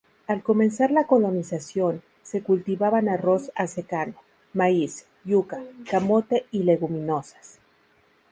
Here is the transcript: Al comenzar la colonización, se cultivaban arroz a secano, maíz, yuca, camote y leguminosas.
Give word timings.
Al 0.25 0.41
comenzar 0.41 0.89
la 0.89 1.05
colonización, 1.05 2.01
se 2.23 2.41
cultivaban 2.41 3.07
arroz 3.07 3.51
a 3.53 3.67
secano, 3.67 4.15
maíz, 4.51 5.05
yuca, 5.25 5.61
camote 5.87 6.47
y 6.49 6.63
leguminosas. 6.63 7.59